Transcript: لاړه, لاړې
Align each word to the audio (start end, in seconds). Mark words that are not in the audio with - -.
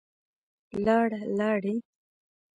لاړه, 0.85 1.21
لاړې 1.37 1.75